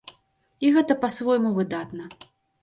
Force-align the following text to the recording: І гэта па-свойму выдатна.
І 0.65 0.71
гэта 0.77 0.97
па-свойму 1.03 1.53
выдатна. 1.59 2.09